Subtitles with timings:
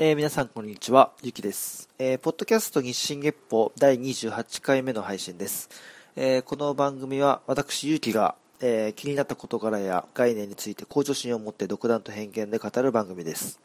[0.00, 1.88] えー、皆さんこんにちは、ゆきです。
[1.98, 5.68] えー、ポッドキャスト日進月歩第28回目の配信です。
[6.14, 13.58] えー、この番組は私、ゆきが、えー、気になった事柄や概念について向上心を持って独断と偏見で語る番組です。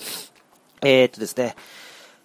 [0.80, 1.56] えっとですね、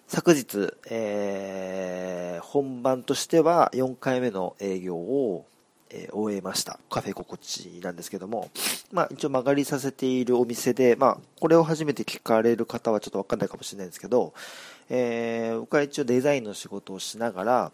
[0.07, 5.45] 昨日、えー、本番としては4回目の営業を、
[5.89, 6.79] えー、終えました。
[6.89, 8.49] カフェ心地なんですけども、
[8.91, 14.33] まあ一応曲がりさせているお店で、まあこれを初めて聞かれる方はちょっとわかんないかもしれないんですけど、
[14.89, 17.71] えー、僕は一応デザインの仕事をしながら、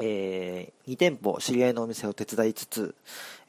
[0.00, 2.94] えー、2店舗知り合いのお店を手伝いつつ、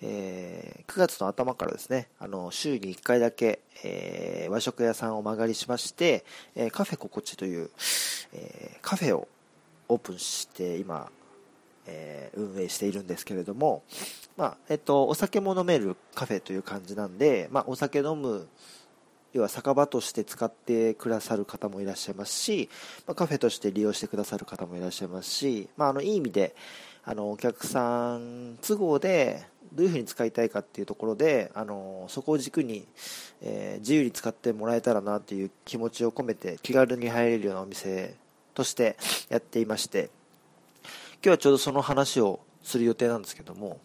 [0.02, 7.70] えー、9月の頭からですね、あの週に1回だけ、えー、和食屋さんを間借りしまして、え、カフェ心地という、
[8.34, 9.28] えー、カフェを
[9.90, 11.12] オープンして今、
[11.90, 13.84] えー、運営しているんですけれども、
[14.38, 18.48] まあ、えっと、お酒も飲めるカフェという感じなんで、まあ、お酒飲む、
[19.34, 22.70] 要は酒場として使ってくださる方もいらっしゃいますし、
[23.06, 26.56] まあ、カフェとして利用してくださる方もいらっしゃいますし、まあ、あの、いい意味で、
[27.04, 29.44] あの、お客さん都合で、
[29.74, 32.88] どういうふうに使いたいかっていうところで、あの、そこを軸に、
[33.42, 38.16] えー、自由に使ってもらえたらなっていう気持ちを込めて、気軽に入れるようなお店
[38.56, 38.98] として
[39.30, 40.10] やっていまして、
[41.22, 43.82] 今日はちょうどその話をする予定なんですけども、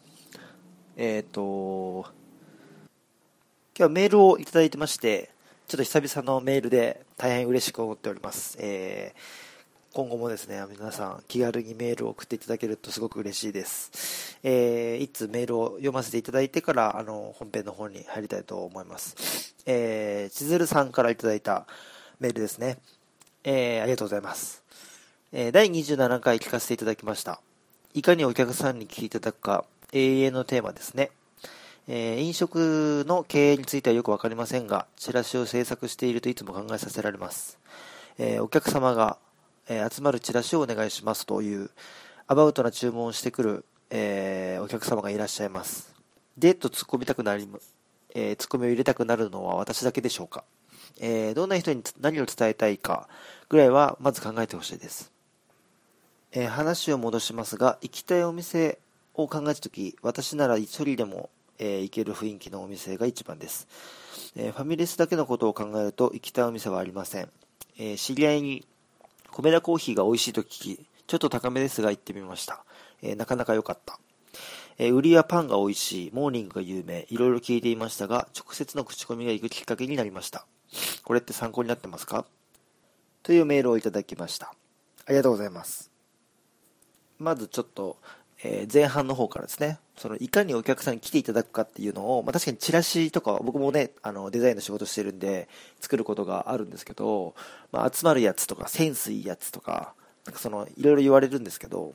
[0.97, 2.07] えっ、ー、と、
[3.77, 5.31] 今日はメールをいただいてまして、
[5.67, 8.57] ちょっと久々のメールで大変嬉しく思っております。
[8.61, 14.39] えー、今後もですね、皆さん気軽にメールを送っていただけるとすごく嬉しいです。
[14.45, 19.57] えー、いつメールを読ませていただいてから、あの、本編の方に入りたいと思います。
[19.67, 21.67] えー、千鶴さんからいただいた
[22.21, 22.79] メールですね。
[23.43, 24.64] えー、ありがとうございます。
[25.37, 27.41] え第27回聞かせていただきました。
[27.93, 31.11] いかにお客さんに聞いていただくか、永遠のテーマですね。
[31.89, 37.59] えー、飲食の経営についてはよくわかりませんが、チラシを制作しているといつも考えさせられます。
[38.17, 39.19] えー、お客様が、
[39.69, 41.69] えー、集まるチラシをお願いしますという、
[42.29, 45.93] アバウトな注文をしてくる、えお客様がいらっしゃいます。
[46.39, 47.49] で、と突っ込みたくなり、
[48.15, 50.45] え突っ込みを入れたくなるのは私だけでしょうか。
[51.01, 53.09] えどんな人に何を伝えたいか
[53.49, 55.14] ぐらいはまず考えてほしいです。
[56.37, 58.79] えー、話を戻しますが、行きたいお店
[59.15, 61.31] を考えたとき、私なら一人でも、
[61.61, 63.69] えー、行ける雰囲気のお店が一番です、
[64.35, 67.31] えー、ファミレスだけのことを考えると行きたいお店はありません。
[67.79, 68.67] え知り合いに
[69.31, 72.65] 米田コーヒーが美味しいと聞き、ちょっと高めですが行ってみました。
[73.03, 74.01] えなかなか良かった。
[74.79, 80.47] え売りはパンが美味しい、モーニングが有名、いろいろ聞いていましたが、直接の口コミが行くきっかけになりました。
[81.05, 82.25] これって参考になってますか？
[83.23, 84.53] というメールをいただきました。
[85.07, 85.94] ありがとうございます。
[87.19, 87.97] まずちょっと、
[88.43, 95.49] えー、前半の方からですね、そのいかにお客さんに来ていただくかっていうのを、まあ、確かにチラシとか僕もね、あのデザインの仕事してるんで
[95.81, 97.35] 作ることがあるんですけど、
[97.73, 99.95] まあ、集まるやつとかセンスいいやつとか、
[100.27, 101.95] なんかそのいろいろ言われるんですけど、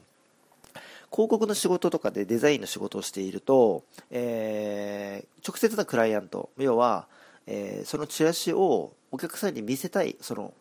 [1.11, 7.07] 広告の仕事とかでデザインの仕事をしていると、えー、直接のクライアント、要は、
[7.47, 10.53] えー、そのチラシをお客さんに見せたい、その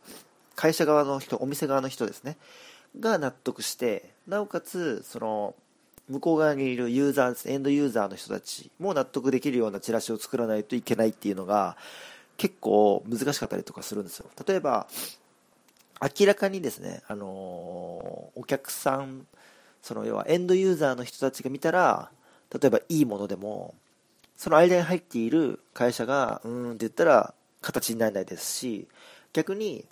[0.57, 2.37] 会社側の人、お店側の人ですね。
[2.99, 5.55] が納得してなおかつその
[6.09, 11.77] 向こう側にいるユーザーエンドユーザーの人たちも納得できるようなチラシを作らないといけないっていうのが
[12.37, 14.27] 結構難しかったりとかするんですよ。
[14.47, 14.87] 例えば
[16.01, 19.27] 明らかにですね、あの、お客さん
[19.83, 22.11] その要はエンドユーザーの人たちが見たら
[22.53, 23.75] 例えばいいものでも
[24.37, 28.87] その間に入っている会社がうーんって言ったら形にならないですし
[29.33, 29.85] 逆に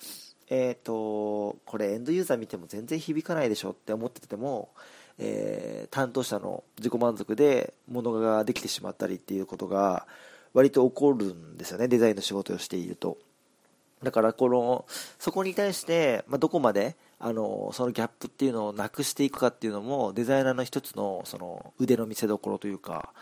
[0.49, 4.71] えっ、ー、と、これエンドユーザー見ても全然響かないでしょって思ってても、
[5.19, 10.07] えー、担当者の自己満足で物ができてしまったりっていうことが
[10.53, 13.19] 割と起こるんですよね、デザインの仕事をしていると。
[14.03, 14.85] だからこの、
[15.19, 23.13] そこに対して、まあ、どこまで、あの、そのギャップっていうのをなくしていくかっていうのも、デザイナーの一つの、その、腕の見せ所というか、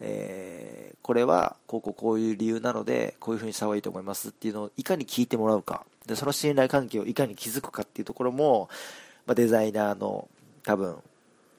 [0.00, 5.84] えー、これは、こうこうこういう理由なので、こういうふうにした方がいいと思いますっていうのを、いかに聞いてもらうか。
[6.06, 8.70] で、その信頼関係をいかに築くかっていうところも、
[9.26, 10.28] まあ、デザイナーの、
[10.64, 10.96] 多分、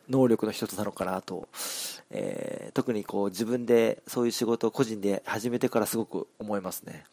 [0.09, 1.47] 能力の一つなのかなと、
[2.09, 7.05] えー、特にこう自分でそういう仕事を個人で始めてからすごく思いますね。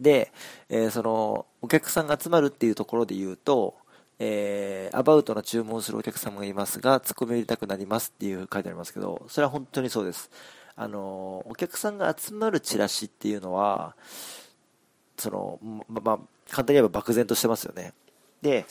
[0.00, 0.32] で、
[0.68, 3.74] えー、その、お客さんが集まるっていうところで言うと、
[4.18, 10.30] えー、アバウトな注文するお客様がいますが、突っ込み入れたくなりますっていう書いてありますけど、それは本当にそうです。
[10.76, 13.94] あの、お客さんが集まるチラシっていうのは、
[15.16, 15.58] その、
[15.88, 16.18] ま、ま、
[16.48, 17.92] 簡単に言えば漠然としてますよね。
[18.42, 18.66] で、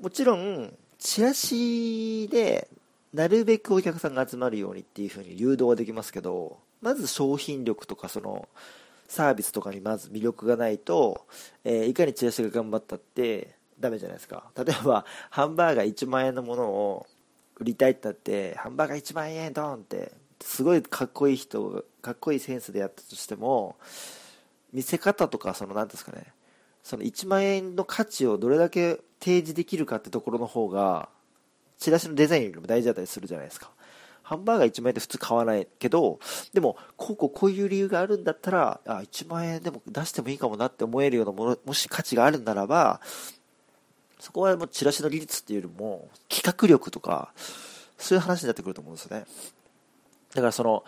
[0.00, 2.68] もちろん、チラシで、
[3.12, 8.48] なるべくお客さんが集まるようにっていう風に誘導はできますけど、まず商品力とか、その、
[9.12, 11.26] サービスとかにまず魅力がないと、
[11.64, 14.50] えー、いかにチラシが頑張ったってダメじゃないですか。
[14.56, 17.06] 例えばハンバーガー1万円のものを
[17.58, 23.76] 売りたいってなってハンバーガー1万円ドンってすごいかっこいい人かっこいいセンスでやったとしても
[24.72, 26.32] 見せ方とかその何ですかね。
[26.82, 31.10] その1万円の価値をどれだけ提示できるかってところの方が
[31.76, 33.72] チラシのデザインよりも大事だったりするじゃないですか。
[34.32, 36.18] ハンバーガー1万円って普通買わないけど
[36.54, 43.00] でもこうこうこういう理由があるんだったらあ1万円でも出してもいいかもなって思えるようなものもし価値があるならば
[44.18, 47.32] そこはもうチラシの技術っていうよりも企画力とか
[47.98, 49.26] そういう話になってくると思うんですよね。
[50.34, 50.84] だからその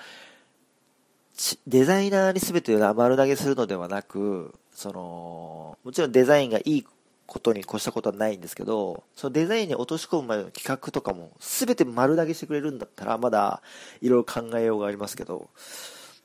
[1.67, 6.87] デザイナーに全てを丸投げするのではなくそのもちろんデザインがいい
[7.27, 13.63] ことに越したことはないんですけどそのデザインに落とし込むまでの企画とかも全て丸投げしてくれるんだったらまだ
[14.01, 15.49] いろいろ考えようがありますけど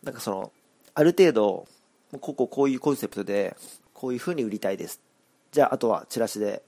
[0.03, 0.51] なんかその
[0.93, 1.67] ある程度
[2.19, 3.55] こここういうコンセプトで
[3.93, 5.01] こういう風に売りたいです。
[5.51, 6.63] じゃああとはチラシで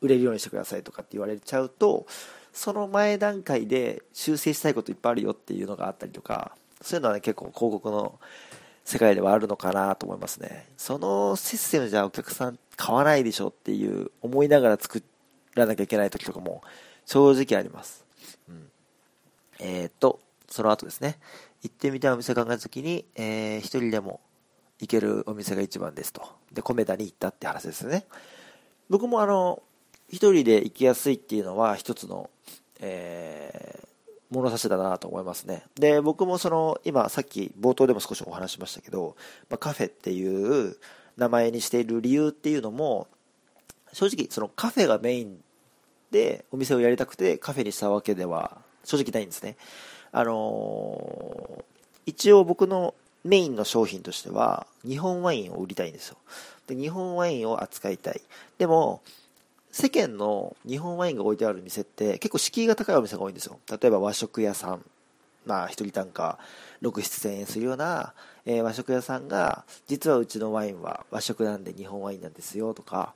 [0.00, 2.06] 売れるようにしてくださいとかって言われちゃうと
[2.52, 8.18] その前段階で修正したいこといっぱいあるよっていうのがあったりとかそういうのはね結構広告の
[8.84, 10.66] 世界ではあるのかなと思いますね。
[10.76, 15.02] そのシステムじゃお客さん買わないでしょっていう思いながら作
[15.54, 16.62] らなきゃいけない時とかも
[17.04, 18.06] 正直あります、
[18.48, 18.70] うん、
[19.58, 20.18] えっ、と
[20.48, 21.18] その後ですね。
[21.62, 24.20] 行ってみたいお店考えた時に、えー、一人でも
[24.80, 26.22] 行けるお店が一番ですと。
[26.52, 28.06] で米田に行ったって話ですね。
[28.88, 29.62] 僕もあの
[30.08, 32.30] 一人で行きやすいっていうのは一つの、
[32.80, 33.86] えー、
[34.30, 35.64] 物差しだなと思いますね。
[35.76, 39.16] で、僕もその、今さっき冒頭でも少しお話しましたけど、
[39.50, 40.76] まあ、カフェっていう
[41.16, 43.08] 名前にしている理由っていうのも、
[43.92, 45.42] 正直そのカフェがメイン
[46.10, 49.56] でお店をやりたくてカフェにしたわけでは正直ないんですね。
[50.12, 51.64] あのー、
[52.06, 56.16] 一応僕のメインの商品としては日本ワインを売りたいんですよ。
[56.66, 58.20] で、日本ワインを扱いたい。
[58.58, 59.02] でも、
[59.72, 63.58] 世間の日本ワインが置いてある店って結構敷居が高いお店が多いんですよ。
[63.70, 64.84] 例えば和食屋さん、
[65.46, 66.38] まあ一人単価
[66.82, 68.14] 6、7円するような、
[68.46, 73.14] えー、和食屋さんが、実はうちのワインは和食なんで日本ワインなんですよとか、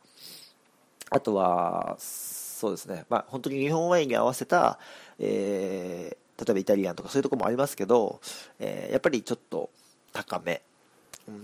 [1.11, 4.79] あとは、そうですね、まあ本当に日本ワインに合わせた、
[5.19, 8.21] えー、例えばイタリアンとかそういうとこもありますけど、
[8.59, 9.71] えー、やっぱりちょっと
[10.13, 10.63] 高め。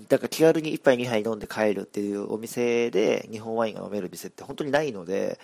[0.08, 5.38] だから気軽に1杯2杯飲んで帰るっていうお店で日本ワインが飲める店って本当にないので、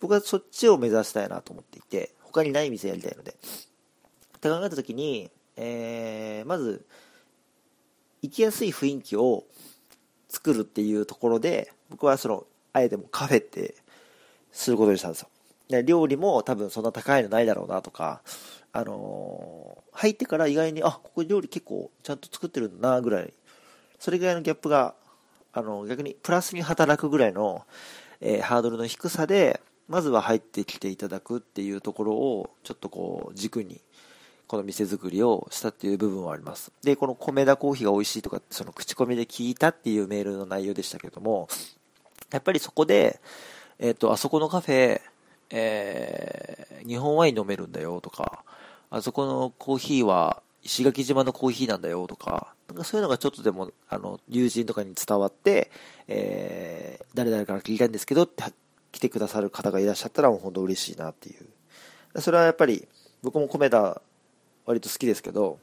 [0.00, 3.34] 僕はそっちを目指したいなと思っていて、他にない店やりたいので。
[4.38, 6.86] って考えた時に、えー、まず、
[8.22, 9.44] 行きやすい雰囲気を
[10.28, 13.74] 作るっていうところで、僕はその、あえてもカフェって
[14.52, 15.28] することにしたんですよ。
[15.68, 18.22] で料理も多分そんな高いのないだろうなとか、
[18.72, 23.32] あのー、入ってから意外に、あ、ここ料理結構ちゃんと作ってるんだなぐらい
[23.98, 24.94] それぐらいのギャップが、
[25.52, 27.64] あの、逆にプラスに働くぐらいの、
[28.20, 33.80] えー、ハードルの低さで、まずは入ってきていただくっていうところを、ちょっとこう、軸に、
[34.48, 36.72] この店作りをしたっていう部分はあります。
[36.82, 41.48] で、この米田コーヒーが美味しいとか、その口コミで聞いたっていうメールの内容でしたけども、
[42.32, 43.20] やっぱりそこで、
[43.78, 45.00] えっ、ー、と、あそこのカフェ、
[45.50, 48.42] えー、日本ワイン飲めるんだよとか、
[48.90, 55.70] あそこのコーヒーは石垣島のコーヒーなんだよとか、なんかそういうのがちょっとでも、あの、友人とかに伝わって、
[56.06, 58.44] えー、誰々から聞いたんですけどって
[58.92, 62.20] 来てくださる方がいらっしゃったらもう本当嬉しいなっていう。
[62.22, 62.88] それはやっぱり、
[63.22, 64.00] 僕も米田
[64.68, 65.58] 割と好きですけど、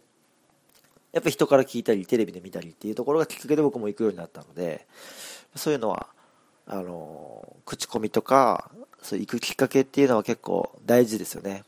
[1.13, 4.88] やっぱ人から聞いたり、テレビで見たりっていうところがきっかけで僕も行くようになったので、
[5.55, 6.07] そういうのは、
[6.65, 8.71] あの、口コミとか、
[9.03, 11.63] そう行くきっかけっていうのは結構大事ですよね。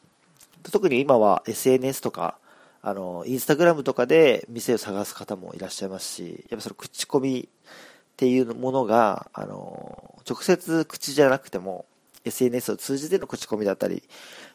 [0.71, 2.39] 特に今は SNS とか、
[2.81, 11.85] あの、インスタグラムとかで店を探す方もいらっしゃいますし、やっぱその口コミっていうものが、あの、直接口じゃなくても、
[12.25, 14.03] SNS を通じての口コミだったり、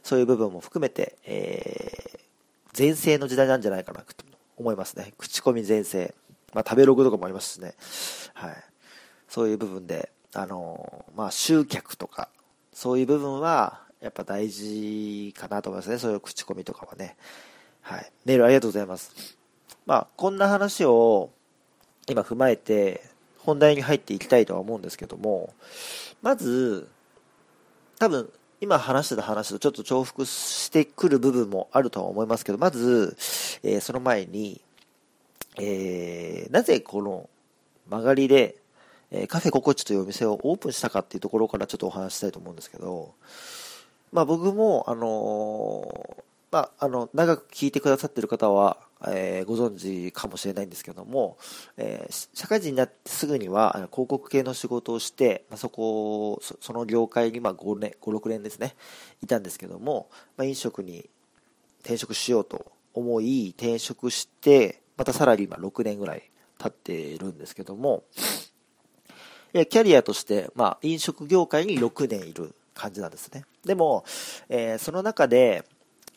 [0.02, 2.21] そういう部分も含めて、えー、
[2.76, 4.24] 前世の時代なんじゃないかなと
[4.56, 5.12] 思いますね。
[5.18, 6.14] 口コミ前世。
[6.54, 7.74] まあ、食べログとかもありますしね。
[8.34, 8.56] はい。
[9.28, 12.28] そういう部分で、あの、まあ、集客とか、
[12.72, 15.98] そういう部分は、やっぱ大事かなと思いますね。
[15.98, 17.16] そういう口コミとかはね。
[17.80, 18.12] はい。
[18.24, 19.36] メールありがとうございます。
[19.86, 21.30] まあ、こんな話を
[22.08, 23.02] 今踏まえて
[23.38, 25.52] 本題に入っていきたいとは思うんですけども、
[26.20, 26.88] まず、
[27.98, 33.16] 多分、今話してた話とちょっと重複してくる部分もあるとは思いますけど、まず、
[33.64, 34.60] えー、その前に、
[35.58, 37.28] えー、なぜこの
[37.90, 38.54] 曲がりで、
[39.10, 43.14] えー、カフェココチというお店をオープンしたかっていうところからちょっとお話したいと思うんですけど、
[44.12, 48.76] まあ僕も、あのまあ、あの、長く聞いてくださってる方は、
[49.08, 51.38] えー、ご存知かもしれないんですけども、
[51.76, 58.74] えー、社会人になってすぐにはあの広告系の仕事をして、まあ、そこそ、その業界にまあ5年、5、6年ですね、
[59.22, 61.08] いたんですけども、まあ、飲食に
[61.80, 68.04] 転職しようと思い、転職して、またさらに今6年ぐらい経っているんですけども、
[69.52, 73.44] キャリアとして、まあ、飲食業界に6年いる感じなんですね。
[73.64, 74.04] でも、
[74.48, 75.64] えー、その中で、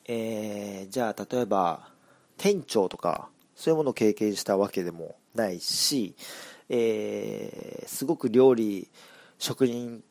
[0.06, 1.90] えー、じゃあ、例えば、
[2.38, 6.16] 店長とか、そういうものを経験したわけでもないし、
[6.70, 8.90] えー、すごく料理、
[9.38, 10.04] 職人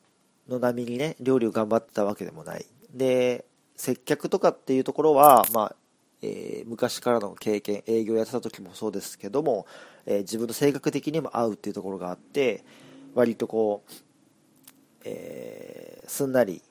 [0.49, 2.67] の波にね、料理を頑張ってたわけでもない。
[2.93, 3.45] で、
[3.77, 5.77] 接客とかっていうところは、まあ、
[6.23, 9.67] えー、昔からの経験、営業やってた時もそうですけども、
[10.07, 12.65] えー、自分の性格的にも合うっていうところがあって、
[13.15, 13.93] 割とこう、
[15.05, 16.63] えー、すんなり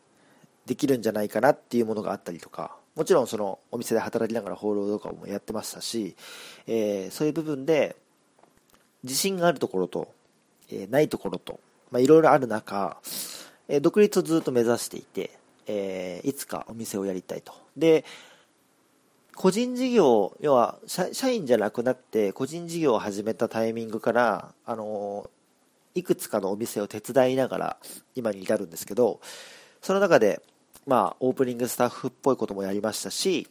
[0.65, 6.15] できるんじゃないかなっていうものがあったりとか、もちろんそのお店で働きながら放浪とかもやってましたし、
[6.67, 7.95] えー、そういう部分で
[9.03, 10.11] 自信があるところと、
[10.71, 11.59] えー、ないところと、
[11.91, 12.97] まあ、いろいろある中、
[13.67, 15.31] えー、独立をずっと目指していて、
[15.65, 17.53] えー、いつかお店をやりたいと。
[17.75, 18.05] で、
[19.35, 25.29] 個人事業、要は社員じゃなくなって個人事業を始めたタイミングから、あの
[25.95, 27.77] いくつかのお店を手伝いながら
[28.15, 29.19] 今に至るんですけど、
[29.81, 30.41] その中で、
[30.85, 33.47] まあ、オープニングスタッフっぽいこともやりましたし、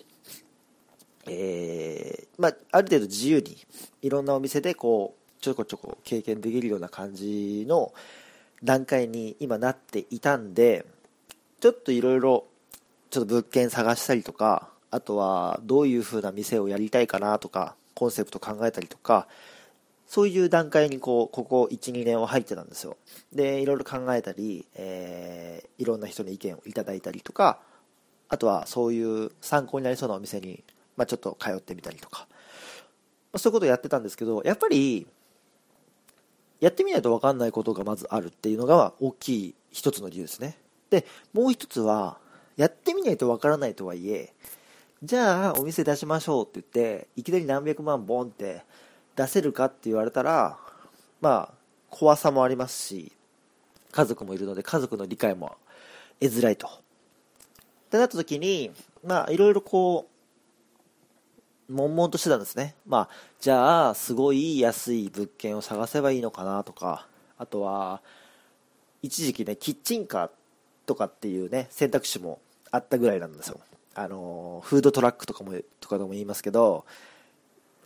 [1.27, 3.57] えー、まあ、ある程度自由に
[4.03, 7.93] いろんなお店でこうちょこちょこ経験できるような感じの
[8.62, 10.87] 段階に今なっていたんで
[11.61, 12.45] ちょっといろいろ
[13.11, 19.27] ちょっと物件探したりとかあとはどういう風な店をやりたいかなとかコンセプト考えたりとか
[20.12, 22.99] そういう段階にこうここ12年は入ってたんですよ。
[23.33, 27.61] でいろいろ考えたり、えー、いろんな人に意見をいただいたりとか
[28.28, 30.62] あとはそういう参考になりそうなお店に、
[30.99, 32.28] まあ、ちょっと通ってみたりとか。
[33.37, 35.07] そういうことをやってたんですけどやっぱり
[36.61, 40.59] やってみないと分かんないことがまずあるっていうのが大きい一つの理由ですね。
[40.90, 42.19] でもう一つは
[42.59, 44.35] やってみないと分からないとはいえ
[45.02, 48.62] じゃあお店出しましょうって言っていきなり何百万ボンって
[49.16, 50.59] 出せるかって言われたら、
[51.21, 51.54] まあ、
[51.90, 53.12] 怖さもありますし、
[53.90, 55.57] 家族もいるので、家族の理解も
[56.21, 56.66] 得づらいと。
[56.66, 56.71] っ
[57.90, 58.71] てなった時に、
[59.04, 60.09] まあ、いろいろこ
[61.69, 62.75] う、悶々としてたんですね。
[62.87, 63.09] まあ、
[63.40, 67.07] じゃあ、すごい安い物件を探せばいいのかなとか、
[67.38, 68.00] あとは、
[69.02, 70.31] 一時期ね、キッチンカー
[70.87, 72.40] とかっていうね、選択肢も
[72.71, 73.61] あったぐらいなんですよ。
[73.95, 76.85] あの、フードトラックとかも、とかでも言いますけど、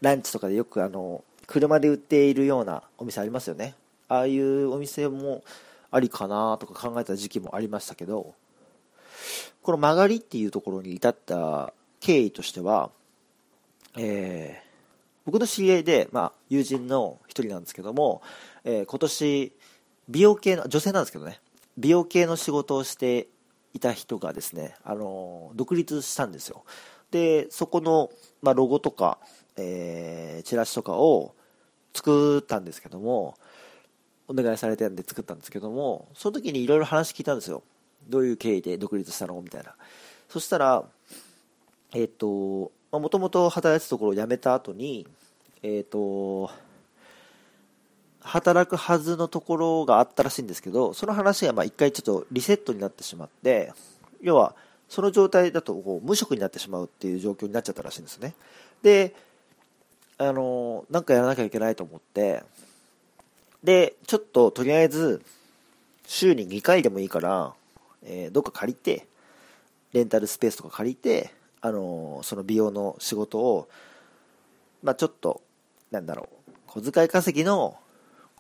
[0.00, 3.74] ランチとかでよくあの車で売っているようなお店ありますよね。
[4.08, 5.42] ああいうお店も
[5.90, 8.34] ありかなとか考えた時期もありましたけど
[9.62, 12.90] この曲がりっていうところに至った経緯としては、
[13.96, 14.66] えー、
[15.24, 18.22] 僕の知り合いで、まあ、友人の一人なんですけども、
[18.64, 19.52] えー、今年
[20.08, 21.40] 美容系の女性なんですけどね。
[21.78, 23.26] 美容系の仕事をして
[23.74, 26.64] いた人がですね、あの独立したんですよ。
[27.10, 28.10] でそこの、
[28.42, 29.18] まあ、ロゴとか
[29.56, 31.34] えー、チラシとかを
[31.94, 33.34] 作ったんですけども、
[34.28, 37.62] お願いされてんで作ったんですけども、その時にいろいろ話聞いたんですよ。
[38.08, 39.40] どういう経緯で独立したの？
[39.40, 39.74] みたいな。
[40.28, 40.84] そしたら、
[41.94, 45.06] えっ、ー、と、もともと働いてたところを辞めた後に、
[45.62, 46.50] えっ、ー、と、
[48.20, 53.72] 働くはずのところがあったらしいんですけど、その話がまあ一回ちょっとリセットになってしまって、
[54.20, 54.54] 要は、
[54.88, 58.34] その状態だとこう無職になってしまうっていう状況になっちゃったらしいんですね。
[58.82, 59.14] で、
[60.18, 62.42] あの、なんかやらなきゃいけないと思って、
[63.62, 65.22] で、ちょっととりあえず、
[66.06, 67.52] 週に2回でもいいから、
[68.02, 69.06] えー、どっか借りて、
[69.92, 73.68] レンタルスペースとか借りて、あのその美容の仕事を、
[74.82, 75.42] まあちょっと、
[75.90, 77.76] なんだろう、小遣い稼ぎの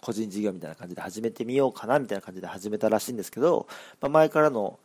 [0.00, 3.66] 個人事業みたいな感じで始めてみようかなみたいな感じで始めたらしいんですけど、
[4.00, 4.78] まあ、前からの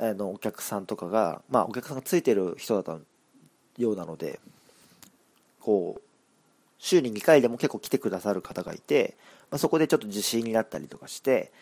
[0.00, 3.02] あのお客さんとかが、まあ、お客さんがついてる人だった
[3.82, 4.38] ようなので
[5.60, 6.07] こう
[6.78, 9.16] 週に2回でも結構来てくださる方がいて、
[9.50, 11.52] まあ、そこでちょっと自信になったりとかして、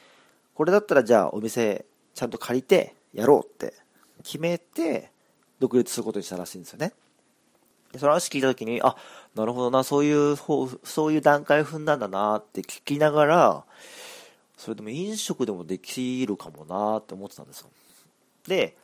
[0.54, 3.74] これだったらじゃあお店ちゃんと借りてやろうって
[4.22, 5.10] 決めて、
[5.58, 6.92] 独立することにしたらしいんですよね。
[7.92, 8.96] でその話聞いた時に、あ、
[9.34, 13.64] なるほどな、そういう、そういう段階踏んだんだなって聞きながら、
[14.56, 17.70] それでも飲食でもできるかもなって思ってたんですよ。
[18.46, 18.76] で、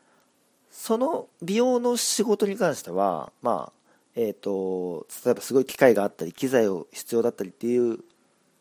[0.70, 3.81] その美容の仕事に関しては、まあ、
[4.14, 8.00] えっ、ー、と、例えばすごい機械があったり、機材を必要だったりっていう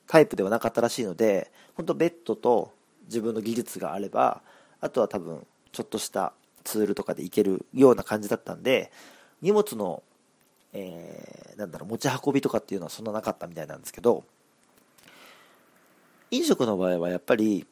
[0.08, 2.74] タイプではなかったらしいので、本当ベッドと
[3.05, 4.41] 自分の技術があれば、
[4.79, 8.91] あとは多分、ちょっとしたツールとかでいけるような感じだったんで、
[9.41, 10.03] 荷物の
[10.74, 14.24] えー、なんだろう、持ち運びとかっていうのはそんななかったみたいなんですけど、
[16.31, 17.65] 飲食の場合はやっぱり、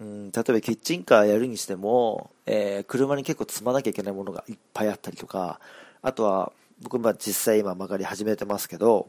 [0.00, 5.58] うん、例えばキッチンカーやるにしても、えー、車に結構積まなきゃいけないものがいっぱいあったりとか、
[6.02, 6.52] あとは、
[6.82, 9.08] 僕は実際今曲がり始めてますけど、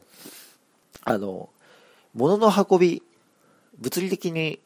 [1.04, 1.50] あの、
[2.14, 3.02] 物の運び、
[3.78, 4.60] 物理的に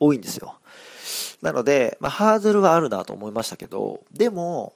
[0.00, 0.56] 多いんですよ。
[1.42, 4.72] なので、まあ、ハードルはあるなと思いましたけど、でも、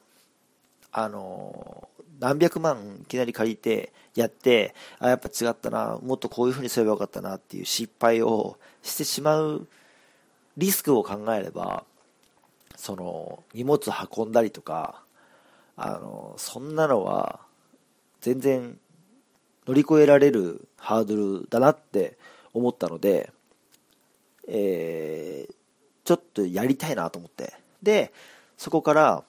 [0.92, 1.88] あの、
[2.20, 9.66] 何百万いきなり借りてやって、あ、やっぱ違ったな、もっとこういう風にすればよかったなっていう失敗をしてしまう
[10.56, 11.84] リスクを考えれば、
[12.76, 15.02] その、荷物運んだりとか、
[15.76, 17.40] あの、そんなのは、
[18.26, 18.76] 全然
[19.68, 22.18] 乗り越えられるハードルだなって
[22.52, 23.30] 思ったので、
[24.48, 25.54] えー、
[26.02, 27.52] ちょっとやりたいなと思って。
[27.84, 28.12] で、
[28.56, 29.22] そこから、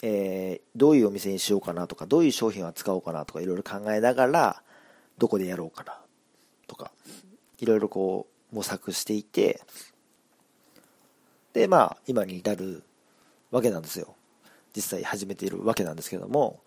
[0.00, 4.62] えー、どういうお店にしようかなとか、どういう商品を扱おうかなとか、いろいろ考えながら、
[5.18, 6.00] どこでやろうかな
[6.66, 6.90] とか、
[7.58, 9.60] いろいろこう、模索していて、
[11.52, 12.82] で、まあ、今に至る
[13.50, 14.14] わけなんですよ。
[14.74, 16.61] 実際始めているわけなんですけども、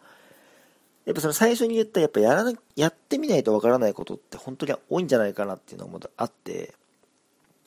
[1.06, 6.74] やっぱその最初に言ったやっぱやらな、やってみないとわからないことって本当に多いんじゃないかなっていうのもあって、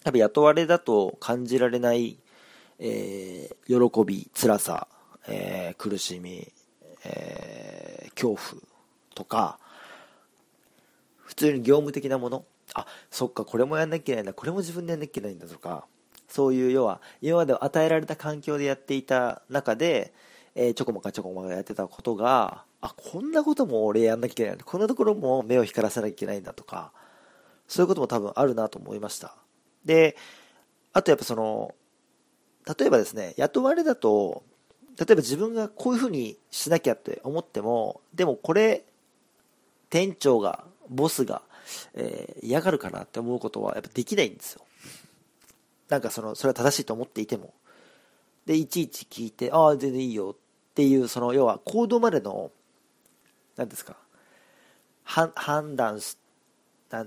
[0.04, 2.18] やっぱ雇われだと感じられない、
[2.80, 4.88] えー、喜び、辛さ、
[5.28, 6.50] えー、苦しみ、
[7.04, 8.62] えー、恐怖
[9.14, 9.58] とか、
[11.24, 15.86] 普通に業務的なもの、あ、そっか、これもやんなきゃいけないんだ、これも自分でやんなきゃいけないんだとか、
[16.28, 20.12] そういう要は、今まで与えられた環境でやっていた中で、
[20.54, 24.58] えー、ちょこまかちょこまかやってたことが、あ、こんなことも俺やんなきゃいけない。
[24.64, 26.92] こんなところも目を光らせなきゃいけないんだとか、
[27.66, 29.34] そういうことも多分あるなと思いました。
[29.84, 30.16] で、
[30.92, 31.74] あとやっぱその、
[32.78, 34.42] 例えばですね、雇われだと、
[34.98, 38.84] 例えば自分がこういうふうにしなきゃって思っても、でもこれ、
[39.90, 41.42] 店長が、ボスが、
[41.94, 44.62] えー、嫌がるかなって思うことはやっぱできないんですよ。
[45.88, 47.54] なんかその、それは正しいと思っていても。
[48.46, 52.50] で、いちいち聞いて、ああ、全然いいよっていう、その、要は行動までの
[53.58, 53.96] 何ですか？
[55.04, 56.16] 判断し
[56.90, 57.04] な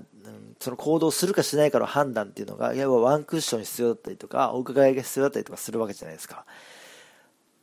[0.60, 6.34] その行動するかしないかの判断っていうのが、いわばワンクッション必要だったりとか、お伺いが必要だったりとかするわけじゃないですか。
[6.36, 6.46] だか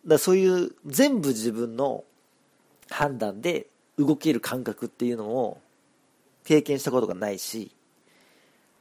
[0.06, 2.04] らそういう全部自分の
[2.90, 5.62] 判断で動ける感覚っていうのを
[6.44, 7.72] 経験したことがないし、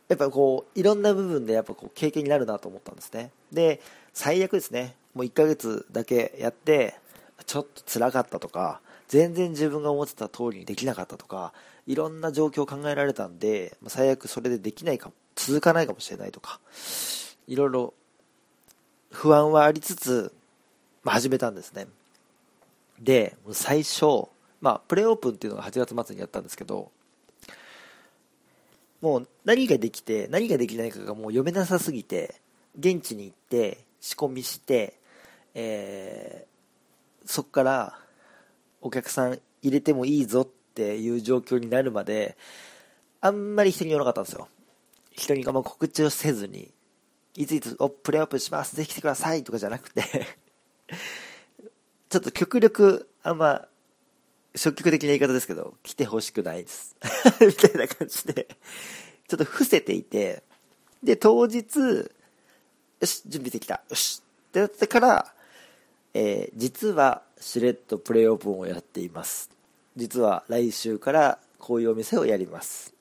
[0.09, 3.31] やっぱこう、いろんな部分でやっぱこう経験になるなと思ったんですね。
[3.53, 3.81] で、
[4.15, 4.97] 最悪ですね。
[5.15, 6.97] もう1ヶ月だけやって、
[7.47, 11.53] ちょっと辛かったとか、全然自分が思ってた通りにできなかったとか、
[11.87, 16.61] いろんな状況を考えられたんで、ま最悪それでできないかも、続かないかもしれないとか、
[17.47, 17.95] いろいろ
[19.11, 20.33] 不安はありつつ、
[21.03, 21.87] まあ、始めたんですね。
[23.01, 24.29] で、最初、
[24.61, 26.91] まあ、プレオープンっていうのが8月末にやったんですけど、
[29.01, 32.35] もう何ができて、何ができないかがもう読めなさすぎて、
[32.79, 34.95] 現地に行って、仕込みして、
[35.55, 37.99] えー、そこから
[38.81, 42.37] お客さん入れてもいいぞっていう状況になるまで、
[43.21, 44.49] あんまり人に言わなかったんですよ。
[45.13, 46.73] 人にあんま告知をせずに、
[47.35, 50.03] いついつおプレイオープンします、ぜひ来てくださいとかじゃなくて
[52.09, 53.69] ちょっと極力、あんま、
[54.55, 56.97] 積極的な言い方ですけど、来てほしくないです。
[57.41, 58.49] みたいな感じで、
[59.29, 60.43] ちょっと伏せていて、
[61.03, 63.83] で、当日、よし、準備できた。
[63.89, 64.23] よし。
[64.49, 65.35] ってなってから、
[66.15, 69.51] えー、実はしれっとプレイオープンをやっています。
[69.97, 72.95] 実は来週からこういうお店をやります。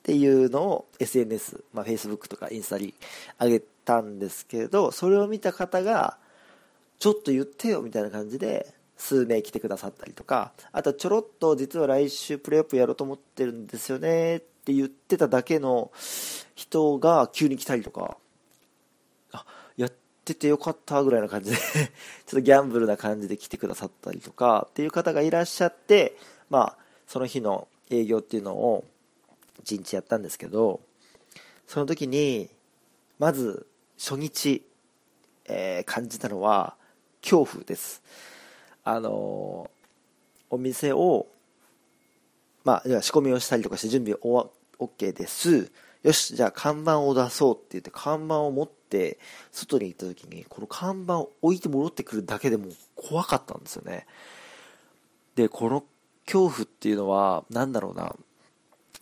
[0.00, 2.94] っていうのを SNS、まあ、Facebook とかインスタに
[3.38, 6.16] 上げたんですけど、それを見た方が、
[6.98, 15.92] ちょっと言ってよみたいな感じで、数名来てくださったりとか、あとちょろっと実は来週プレイオープンやろうと思ってるんですよねって言ってただけの
[16.54, 18.16] 人が急に来たりとか、
[20.32, 21.90] っててよかったぐらいな感じで ちょっ
[22.30, 26.16] とギャンブルな感じで来てくださったりとかっていう方がいらっしゃって、
[26.50, 28.84] まあ、その日の営業っていうのを
[29.64, 30.80] 1日やったんですけど、
[31.66, 32.50] その時に、
[33.18, 33.66] まず
[33.98, 34.64] 初日、
[35.46, 36.76] えー、感じたのは
[37.22, 38.02] 恐怖です。
[38.84, 41.26] あのー、お店を、
[42.64, 44.18] まあ、仕込みをしたりとかして準備
[44.78, 45.70] OK です。
[46.02, 48.77] よし、じゃあ看板を出そうって言って看板を持って
[49.52, 54.06] 外に行った時に、この看板を置いて戻ってくるだけでも怖かったんですよね。
[55.34, 55.84] で、この
[56.26, 58.14] 恐怖っていうのは、何だろうな。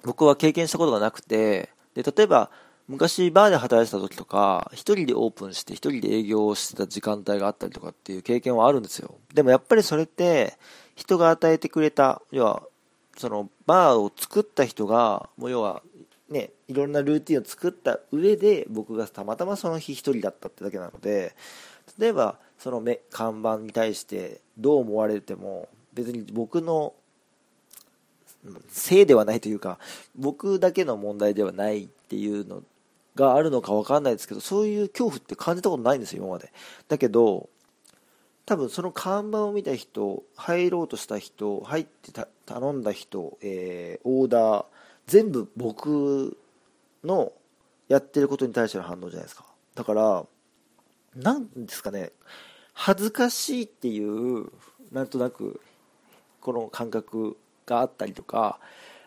[0.03, 2.51] 僕は経験したことがなくて、で、例えば、
[2.89, 9.17] 昔バーで働いてた時とか、一人でオープンして一人で営業してた時間帯があったりとかっていう経験はあるんですよ。
[9.35, 10.57] でもやっぱりそれって、
[10.95, 12.63] 人が与えてくれた、要は、
[13.17, 15.83] そのバーを作った人がもう要は
[16.29, 21.35] ねいろんなルーティンを作った上で僕がたまたまその日一人だったってだけなので
[21.99, 26.95] 例えばその目看板に対してどう思われても別に僕の
[28.69, 29.79] せいではないというか
[30.15, 32.63] 僕だけの問題ではないっていうの
[33.15, 36.53] があるのか分かんないですけどそういう恐怖って感じたことないんですよ今まで。
[36.89, 37.49] だけど
[38.45, 42.13] 多分その看板を見た人入ろうとした人入って
[42.45, 44.65] 頼んだ人、えー、オーダー
[45.07, 46.37] 全部僕
[47.05, 47.33] の
[47.89, 49.45] やってることに対しての反応じゃないですか。
[49.75, 50.27] だから
[51.15, 52.13] 何ですかね。
[52.73, 54.51] 恥ずかしいっていう
[54.93, 55.61] なんとなく
[56.41, 58.59] この感覚があったりとか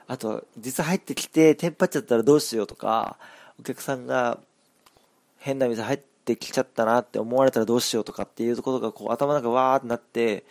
[0.08, 3.18] あとは実際入ってきてテンパっちゃったらどうしようとか
[3.60, 4.40] お客さんが
[5.38, 10.44] 変な店入ってきちゃったなって思われたらどうしようとかっていうことがこう頭の中わーってなって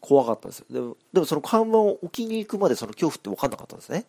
[0.00, 0.66] 怖かったんですよ。
[0.70, 4.04] でもでもその看板を置きに行くまでその恐怖って分かんなかったんですね。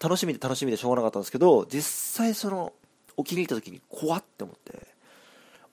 [0.00, 1.82] 楽しみで楽しみでしょうがなかったんですけど実
[2.16, 2.72] 際その
[3.16, 4.86] 置きに行った時に怖って思って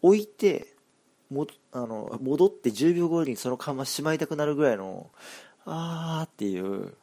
[0.01, 0.73] 置いて
[1.29, 5.09] もあの戻って10秒後にその看板しまいたくなるぐらいの
[5.65, 6.93] あーっていう、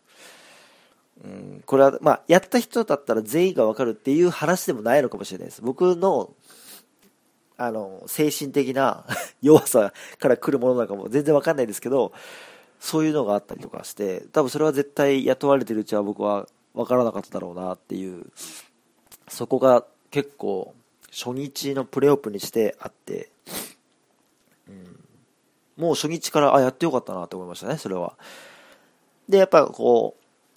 [1.25, 5.63] うん、これは、まあ、やった人だったら全員がわかるっていう話でもないのかもしれないです。
[5.63, 6.35] 僕の、
[7.57, 9.05] あの、精神的な
[9.43, 12.13] 弱さから来るものなんかも全然わかんないですけど、
[12.79, 18.27] そういうのがあったりとかして、多分それは絶対雇われてるうちは僕はわからなかっただろうなっていう、
[19.29, 20.75] そこが結構
[21.11, 23.31] 初日のプレオープンにしてあって、
[24.69, 28.17] うん、もう初日からあやってよかったなって思いましたねそれは。
[29.29, 30.17] でやっぱこ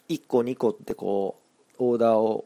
[0.09, 1.37] う1個2個ってこ
[1.79, 2.45] うオーダーを、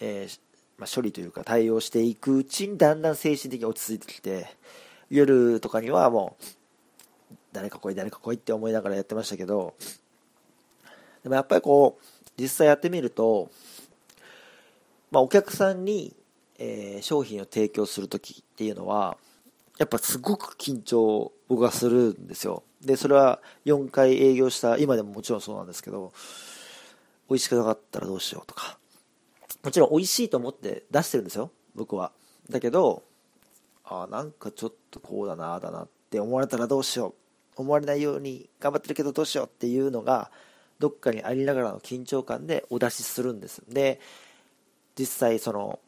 [0.00, 0.40] えー、
[0.78, 4.46] まあ、処理というか対応していくうちにだんだん精神的に落ち着いてきて
[5.10, 6.44] 夜とかにはもう
[7.52, 9.74] 誰か来い誰か来いって思いながらやってましたけど
[11.22, 13.50] でもやっぱりこう実際やってみると、
[15.10, 16.14] まあ、お客さんに、
[16.58, 19.16] えー、商品を提供する時っていうのは
[19.78, 22.62] やっぱすごく緊張僕はするんですよ。
[22.84, 26.12] でそれは4回営業した今でももちろんそうなんですけど
[27.28, 28.78] 美味しくなかったらどうしようとか。
[29.62, 32.12] もちろん美味しいと思って出してるんですよ僕は。
[32.48, 33.02] だけど
[33.84, 37.14] ああなんかちょっとこうだなあだなって思われたらどうしよう。
[37.56, 40.30] 思われないように頑張ってるけどどうしようっていうのが
[40.78, 43.62] どっかにありながらの緊張感でお出しするんです。
[43.68, 44.00] で
[44.98, 45.78] 実際その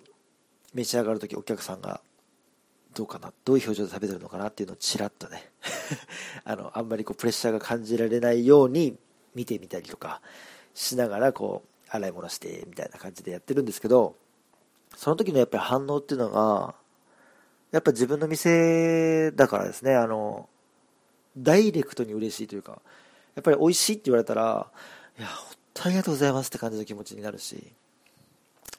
[0.75, 2.01] 召し上がる時お客さんが
[2.95, 5.51] どうかなどういう表情で食べてるのかなっていうのをちらっとね
[6.45, 8.99] あのあんまりこうプレッシャーが感じられないように
[9.35, 10.21] 見てみたりとか
[10.75, 14.17] しながらこう洗い物してみたいな感じでやってるんですけど
[14.97, 16.75] その時のやっぱり反応っていうのが
[17.71, 20.49] やっぱ自分の店だからですねあの
[21.37, 22.81] ダイレクトに嬉しいというか
[23.39, 24.67] やっぱり美味しいって言われたら
[25.17, 27.73] いや本当にありがとうございますって感じの気持ちになるし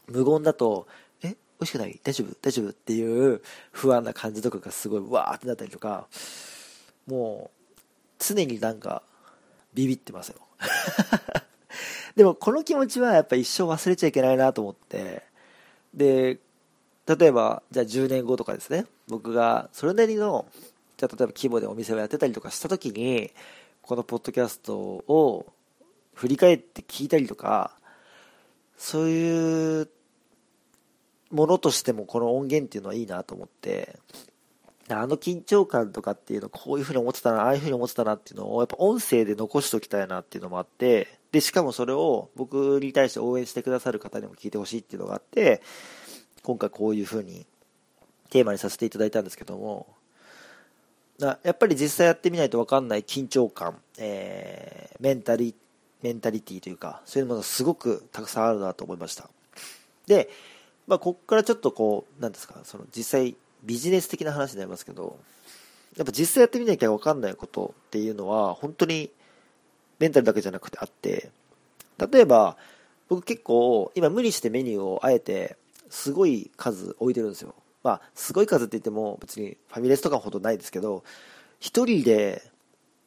[0.08, 0.86] 無言だと
[1.24, 2.00] え美味しくない？
[2.04, 2.36] 大丈夫？
[2.42, 3.42] 大丈夫っていう
[3.72, 6.08] 不安な感じとかがすごいわーってなったりとか、
[7.08, 7.58] もう
[8.18, 9.04] 常になんか
[9.74, 10.36] ビビってますよ。
[12.16, 15.24] でもこの気持ちはやっぱ一生忘れちゃいけないなと思って、
[15.94, 16.40] で、
[17.08, 20.46] 例えばじゃあ10年後とかですね、僕がそれなりの、
[20.98, 23.32] じゃあ例えば規模でお店をやってたりとかした時に、
[23.90, 25.48] このポッドキャストを
[26.14, 27.72] 振り返って聞いたりとか、
[28.78, 29.90] そういう
[31.32, 33.98] ものとしてもこの音源っていうのはいいなと思って
[34.90, 45.64] あの緊張感とかっていうのこういうふうに思ってたなああいうふうに思ってたなっていうのをやっぱ音声で残しておきたいなっていうのもあってでしかもそれを僕に対して応援してくださる方にも聞いてほしいっていうのがあって
[46.44, 47.48] 今回こういうふうに
[48.30, 49.88] テーマにさせていただいたんですけども
[51.20, 55.54] やっぱり実際やってみないと分かんない緊張感、えー、メンタリ
[56.02, 59.30] メンタリティというかそういうものがすごくたくさんあるなと思いました
[60.08, 60.30] で
[60.90, 65.20] まあ、こっからちょっとこう、なんですか、その実際ビジネス的な話になりますけど、
[65.96, 69.12] やっぱ実際やってみなきゃ分かんないことっていうのは、本当に
[70.00, 71.30] メンタルだけじゃなくてあって、
[72.12, 72.58] 例えば、
[73.08, 75.58] 僕結構、今無理してメニューをあえて、
[75.92, 77.54] すごい数置いてるんですよ。
[77.84, 81.04] まあ、すごい数って言っても、別にファミレスとかほどないですけど、
[81.60, 82.42] 一人で、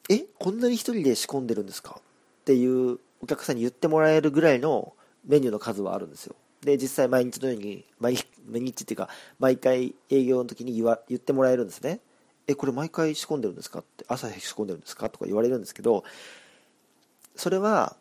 [0.08, 2.00] え、こんなに一人で仕込んでるんですか？
[2.00, 4.94] っていうお客さんに言ってもらえるぐらいの
[5.26, 6.34] メニューの数はあるんですよ。
[6.62, 9.08] で、実際毎日のように、毎日っていうか、
[9.38, 12.00] 毎回営業の時に言わ言ってもらえるんですね。
[12.46, 13.80] え、これ毎回仕込んでるんですか？
[13.80, 15.08] って、朝仕込んでるんですか？
[15.10, 16.02] とか言われるんですけど、
[17.36, 17.96] それは、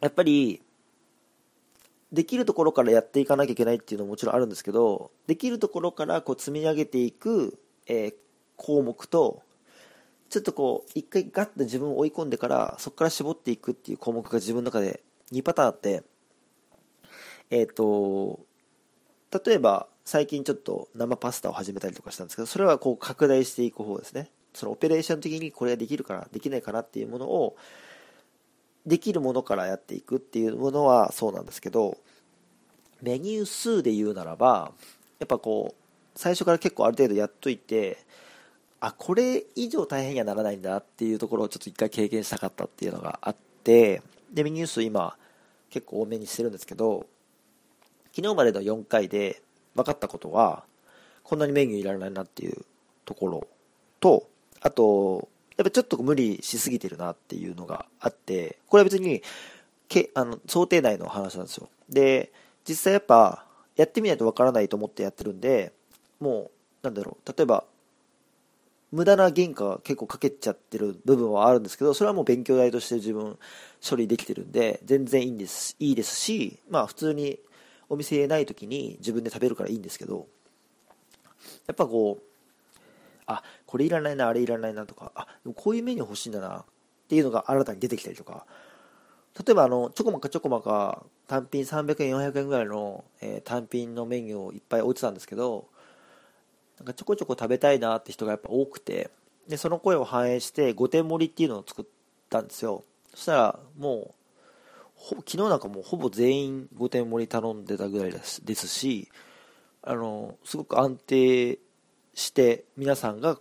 [0.00, 0.60] やっぱり、
[2.12, 8.14] できるところからやっていかなきゃいけないっていうのももちろんあるんですけど、できるところからこう積み上げていく、えー、
[8.56, 9.42] 項目と、
[10.28, 16.02] ちょっとこう、一回ガッと自分を追い込んでから、そこから絞っていくっていう項目が自分の中で2パターンあって、
[17.50, 18.40] えっ、ー、と、
[19.44, 24.30] 例えば、最近ちょっと生パスタを始めたりとかしたんですけど、それはこう拡大していく方ですね。
[24.52, 27.56] そのオペレーション的にこれができるかな、できないかなっていうものを、
[28.86, 31.98] できるものからやっていくっていうものはそうなんですけど、
[33.00, 34.72] メニュー数で言うならば、
[35.18, 37.98] やっぱこう、最初から結構ある程度やっといて、
[38.80, 45.16] あ、これ以上大変にはならないんだっていうところをちょっと一回経験したかったっていうのがあって、で、メニュー数今
[45.70, 47.06] 結構多めにしてるんですけど、
[48.14, 49.40] 昨日までの4回で
[49.74, 50.64] 分かったことは、
[51.22, 52.64] こんなにメニューいらないなっていう
[53.04, 53.46] ところ
[54.00, 54.28] と、
[54.60, 59.22] あと、やっぱちょっと無理しすぎてるなっていうのがあって、これは別に、
[59.88, 61.68] けあの想定内の話なんですよ。
[61.88, 62.32] で、
[62.66, 63.44] 実際やっぱ、
[63.76, 65.72] やってみないとわからないと思ってやってるんで、
[66.20, 66.50] も
[66.82, 67.64] う、なんだろう、例えば、
[68.92, 73.38] 無駄な原価が結構かけちゃってる部分はあるんですけど、それはもう勉強代として自分
[73.86, 77.38] 処理できてるんで、全然いいんです、いいですし、まあ普通に
[77.88, 80.26] お店ない時に自分で食べるからいいんですけど、
[81.66, 82.31] やっぱこう、
[83.32, 86.64] あ、これいらないな、あれいらないなとか、あ、でもこういうメニュー欲しいんだなっ
[87.08, 88.46] ていうのが新たに出てきたりとか、
[89.46, 95.68] 例えばあの、ちょこまかちょこまか単品300円、400円ぐらいの、えー、単品のメニューをいっぱい置いてたんですけど、
[96.78, 99.10] なんかちょこちょこ食べたいなって人がやっぱ多くて、
[99.48, 101.84] で、その声を反映して5点盛りっていうのを作っ
[102.28, 102.84] たんですよ。
[103.14, 104.14] そしたら、も
[105.08, 109.08] う、昨日なんかもうほぼ全員5点盛り頼んでたぐらいですですし、
[109.82, 111.58] あの、すごく安定
[112.14, 113.38] して皆さんが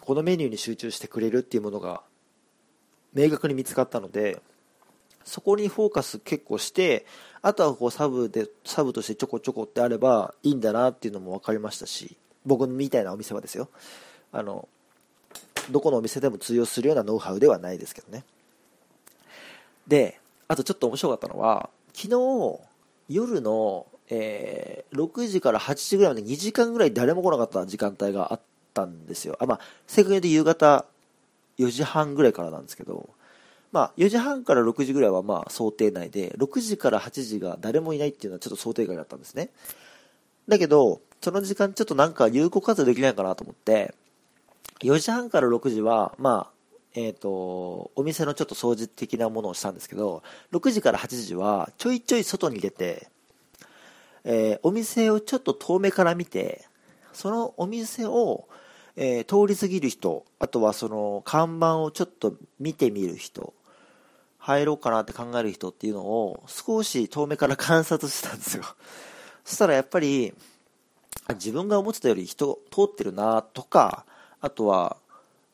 [0.00, 2.02] このメニューに集中してくれるっていうものが
[3.14, 4.40] 明確に見つかったので、
[5.24, 7.06] そこにフォーカス結構して、
[7.42, 13.68] あとはこうサブで、サブとしてちょこちょこってあればいいんだなっていうのも分かりましたし、僕みたいなお店はですよ。
[14.32, 14.68] あの
[15.70, 18.24] どこのお店でも通用するようなノウハウではないですけどね。
[19.86, 22.60] であとちょっと面白かったのは昨日
[23.08, 28.40] 夜の、えー、6時から8時ぐらいまで2時間ぐらい誰も来なかった時間帯があっ
[28.74, 30.84] たんですよあまあ正確に言うと夕方
[31.58, 33.10] 4時半ぐらいからなんですけど
[33.72, 39.48] まあ、4時半から6時ぐらいはまあ想定内で、6時から8時が誰もいないっていうのはちょっと想定外だったんですね。
[40.46, 43.94] だけど、その時間ちょっとなんか有効活用できないかなと思って、
[44.80, 46.52] 4時半から6時は、まあ、
[46.94, 53.08] えっ、ー、と、お店のちょっと掃除的なものをしたんですけど、6時から8時はちょいちょい外に出て、
[54.24, 56.64] えー、お店をちょっと遠目から見て、
[57.12, 58.48] そのお店を、
[58.96, 63.54] えー、通り過ぎる人、あとはその看板をちょっと見てみる人、
[64.38, 68.64] 入ろうかなって考える人っていうのを少し遠目から観察したんですよ。
[69.44, 70.34] そしたらやっぱり、
[71.34, 74.04] 自分が思ってたより人通ってるなとか、
[74.40, 74.96] あとは、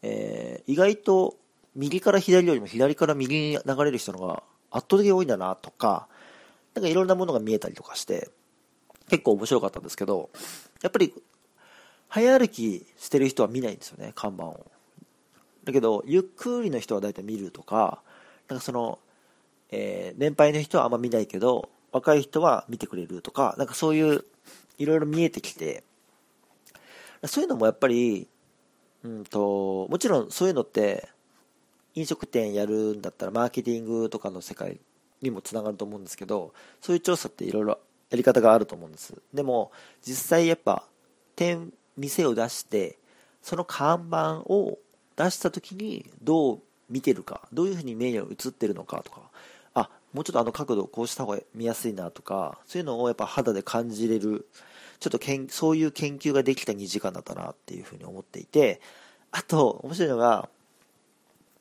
[0.03, 1.37] えー、意外と
[1.75, 6.09] 右から左よりも左から右に流れる人のが圧倒的に多いんだなとか、
[6.75, 8.31] なんかいろんなものが見えたりとかして、
[9.09, 10.31] 結構面白かったんですけど、
[10.83, 11.15] やっぱり、
[12.09, 14.67] 早歩きしてる人は見ないんですよね、看板を。
[15.65, 18.03] だけど、ゆっくりの人は大体見るとか、
[18.49, 18.99] なんかその、
[19.71, 24.25] えー、年配の人はあんま見ないけど、若い人は見てくれるとか、なんかそういう
[24.79, 25.85] いろいろ見えてきて、
[27.27, 28.29] そういうのもやっぱり、
[29.05, 31.09] うんと、もちろんそういうのって、
[31.95, 34.79] 飲食店やるんだったらマーケティングとかの世界
[35.21, 37.79] にもつながると思うんですけど、そういう調査っていろいろ
[38.11, 39.15] やり方があると思うんです。
[39.35, 39.71] でも、
[40.03, 40.85] 実際やっぱ、
[41.37, 42.99] 店、店を出して、
[43.43, 44.79] その看板を
[45.17, 49.31] 出した時にどう見てるか、どういうふうに目に映ってるのかとか、
[49.75, 54.47] あ、もうちょっとあの角度こうした方が見やすいなとか、そういうのをやっぱ肌で感じれる
[55.01, 58.81] ちょっとけんそういう研究ができた2時間だったなっていうふうに思っていて、
[59.31, 60.49] あと、面白いのが、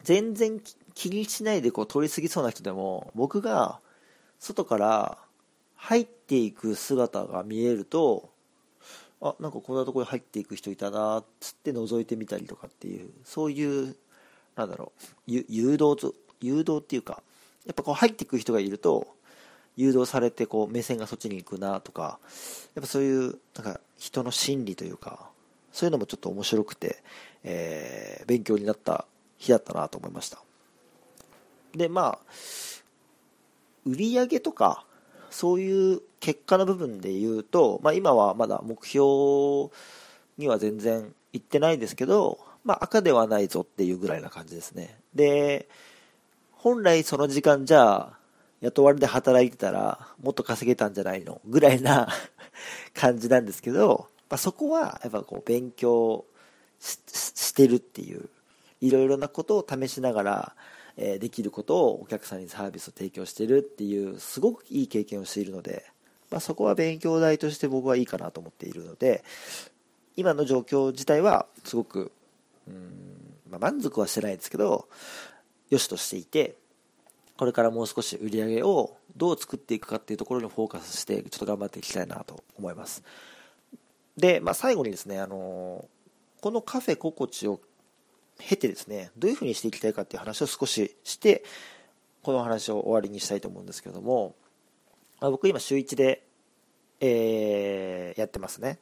[0.04, 0.62] 全然
[0.94, 3.80] 気にしないでこう通り過ぎそうな人でも、僕が
[4.40, 5.18] 外から
[5.78, 8.30] 入っていく姿が見えると、
[9.22, 13.96] あ、なんかこんなところに入っていく人いたなっ、つって覗いてみたりとかっていう、そういう、
[14.56, 14.92] なんだろ
[15.28, 17.24] う、誘導と、誘導っていうか、
[17.66, 19.08] やっぱこう入っていく人がいると、
[19.78, 22.20] 誘導されてこう目線がそっちに行くなとか
[22.76, 25.30] やっぱそういうなんか人の心理というか
[25.72, 27.04] そういうのもちょっと面白くて、
[27.44, 29.06] えー、勉強になった
[29.38, 30.42] 日だったなと思いました。
[31.76, 32.20] でまあ
[33.86, 34.84] 売り上げとか
[35.38, 39.72] そういう結果の部分で言うと、まあ、今はまだ目標
[40.40, 44.98] には全然いってないですけど、まあ、赤ではないぞっていうぐらいな感じですね。
[45.14, 45.70] で
[46.54, 48.18] 本来その時間じゃあ
[48.62, 51.40] 雇われで働いてたらもっと稼げたんじゃないの？
[51.46, 52.08] ぐらいな
[52.96, 56.26] 感じなんですけど、まあ、そこはやっぱこう勉強
[56.80, 58.28] してるっていう
[58.82, 60.56] いろいろなことを試しながら、
[60.98, 65.86] え、できることをお客さんにサービスを提供してるっていうすごくいい経験をしているので、
[66.32, 69.24] まあ、そこは勉強代として僕はいいかなと思っているので
[70.16, 72.12] 今の状況自体はすごく
[72.68, 74.88] うん、まあ、満足はしてないですけど
[75.70, 76.56] 良しとしていて
[77.38, 83.04] これからもう少し売り上げをどう作っていくかっていうところにフォーカスしてちょっと頑張っていきたいなと思います。
[84.18, 85.86] で、まあ、最後にですね、あの
[86.42, 87.60] このカフェ心地を
[88.40, 91.44] 経てですねどういうふうにしていきたいかっていう話を少しして
[92.22, 94.36] この話を終わりにしたいと思うんですけども、
[95.20, 96.24] まあ、僕今週1で、
[97.00, 98.80] えー、やってますね。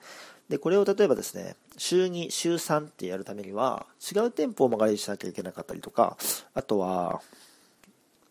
[0.49, 6.17] でこれを例えばですね週2週3ってやるためには違う店舗を間借りしなきゃいけなかったりとか
[6.53, 7.21] あとは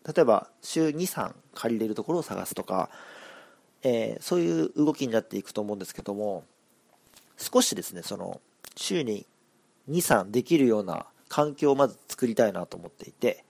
[0.07, 2.89] 例えば週23借りれるところを探すとか、
[3.83, 6.45] えー、そういう動きになっていくと思うんですけども
[7.37, 8.39] 少しですねその
[8.77, 9.25] 週に
[9.89, 13.43] 23できるような環境をまず作りたいなと思っていて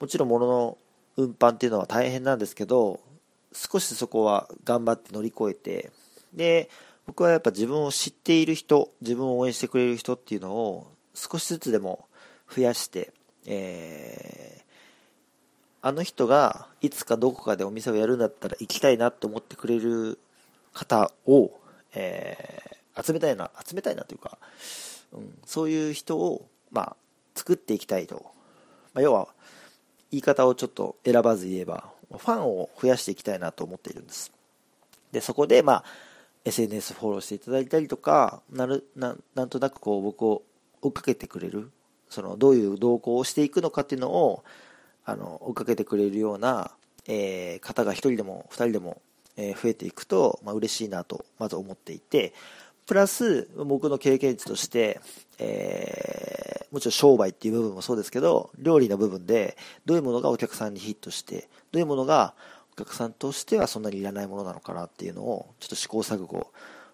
[0.00, 0.78] もちろん物の
[1.16, 3.00] 運搬っていうのは大変なんですけど
[3.52, 5.90] 少しそこは頑張って乗り越えて
[6.34, 6.68] で
[7.06, 12.06] 僕はやっぱ自分を知っている人自分を応援してくれる人っていうのを少しずつでも
[12.54, 13.12] 増やして、
[13.46, 20.18] えー、あの人がいつかどこかでお店をやるんだったら行きたいなと思ってくれる
[20.72, 21.50] 方を、
[21.94, 24.38] えー、集めたいな集めたいなというか、
[25.12, 26.96] うん、そういう人を、まあ、
[27.34, 28.26] 作っていきたいと、
[28.94, 29.28] まあ、要は
[30.10, 34.32] 言い方をちょっと選ばず言えばファンを増やしていきたいなと思っているんです。
[35.12, 35.84] でそこでまあ
[36.44, 40.42] SNS フォローしていただいたりとかなるなんとなくこう僕を
[40.82, 41.70] 追っかけてくれる
[42.08, 44.44] そのどういう動向をしていくのかっていうのを
[45.04, 46.70] あの追っかけてくれるような、
[47.08, 49.00] えー、方が1人でも2人でも、
[49.36, 52.32] えー、増えていくと、まあ嬉しいなとまず思っていて
[52.86, 55.00] プラス僕の経験値として、
[55.38, 62.34] えー、もちろん商売っていう部分もそうですけど料理の部分でどういうものがお客さんにヒットしてどういうものが
[62.74, 66.46] お客さんとしてはそんなにいらないものなのかなっていうのをちょっと試行錯誤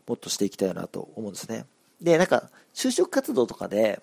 [0.06, 1.66] もっとしていきたいなと思うんですね。
[2.00, 4.00] でなんか就職活動とかで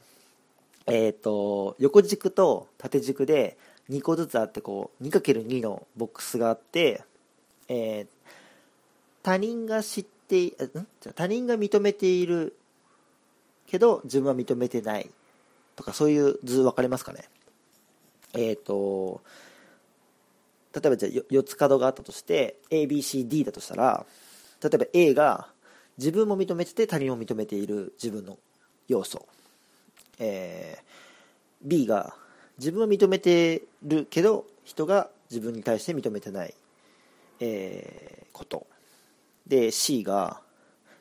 [0.86, 3.58] えっ、ー、と横軸と縦軸で
[3.90, 7.04] 2個ずつあってこう 2×2 のボックスがあって、
[7.68, 8.08] えー、
[9.24, 12.56] 他人が知っててん他人が認めている
[13.68, 15.10] けど自分は認めてない
[15.76, 17.24] とかそういう図分かりますかね？
[18.34, 19.22] えっ、ー、と
[20.74, 24.06] 例えばじゃあ4つ角があったとして ABCD だとしたら
[24.62, 25.48] 例えば A が
[25.98, 28.38] 自分も認めてて他人も認めている自分の
[28.88, 29.28] 要素、
[30.20, 30.84] えー、
[31.68, 32.14] B が
[32.58, 36.54] 自分は認めてるけど人が自分に対して認めてない、
[37.40, 38.68] えー、こと。
[39.50, 40.42] で C が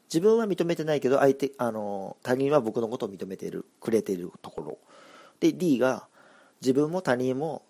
[0.06, 4.78] 自分は認めてないけど相手あの他人は僕のことを認めてるくれてるところ。
[5.38, 6.08] で D が
[6.60, 7.62] 自分も他人も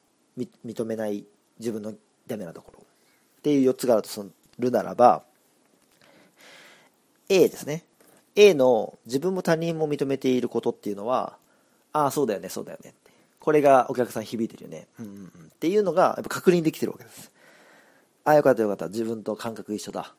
[0.65, 1.27] 認めない
[1.59, 1.93] 自分の
[2.27, 2.83] ダメなところ。
[3.39, 4.25] っていう4つがあるとす
[4.59, 5.23] るならば
[7.29, 7.85] A ですね。
[8.37, 11.37] A の自分も他人も認めていることっていうのは
[11.93, 12.95] ああそうだよねそうだよね
[13.41, 17.33] これがお客さん響いてるよね、うんうんうん、っていうのがやっぱ確認できてるわけです。
[18.25, 18.89] ああよかったよかった。
[18.89, 20.15] 自分と感覚一緒だ。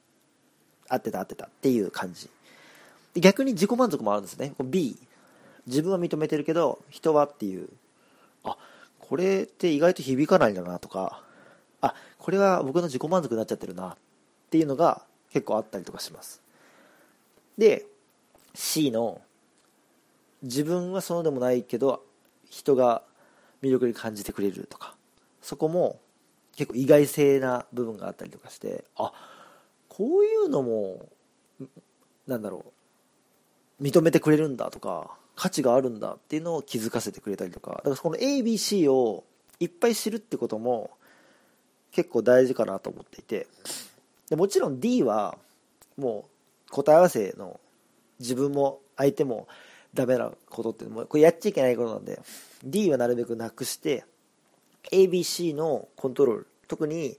[0.90, 2.30] 合ってた合ってたっていう感じ。
[3.14, 4.54] で逆に自己満足もあるんですね。
[4.64, 4.98] B
[5.66, 7.70] 自分は認めてるけど人はっていう。
[8.44, 8.58] あ
[9.00, 11.22] これって意外と響かないんだなとか。
[11.82, 13.98] あこれは僕の自己満足になっちゃってるなっ
[14.50, 16.42] ていうのが結構あったりとかします。
[17.58, 17.86] で
[18.54, 19.22] C の
[20.44, 22.04] 自分はそうでもないけど
[22.50, 23.04] 人が
[23.62, 24.96] 魅力に感じてくれるとか。
[25.42, 26.00] そこも
[26.56, 28.84] 結構意外性な部分があったりとかして。
[28.98, 29.14] あ
[30.00, 31.10] こういうのも
[32.26, 32.64] なんだろ
[33.82, 37.72] う認めてくれるんだとか価値があるんだっていうのを気づかせてくれたりとか。
[37.72, 39.26] だからこの ABC を
[39.60, 40.90] いっぱい知るってことも
[41.92, 43.48] 結構大事かなと思っていて。
[44.30, 45.38] でもちろん D は
[45.98, 46.30] も
[46.68, 47.60] う答え合わせの
[48.20, 49.48] 自分も相手も
[49.94, 52.22] ダメなことってもうこれやっちゃいけないことなんで
[52.64, 54.06] D はなるべくなくして
[54.92, 57.18] ABC のコントロール特に、